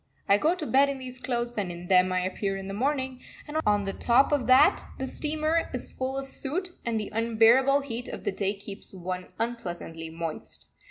[0.27, 3.21] I go to bed in these clothes and in them I appear in the morning,
[3.47, 7.81] and on the top of that the steamer is full of soot, and the unbearable
[7.81, 10.65] heat of the day keeps one unpleasantly moist.